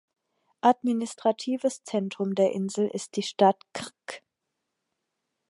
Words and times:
Administratives 0.61 1.83
Zentrum 1.83 2.33
der 2.33 2.53
Insel 2.53 2.87
ist 2.87 3.17
die 3.17 3.21
Stadt 3.21 3.61
Krk. 3.71 4.23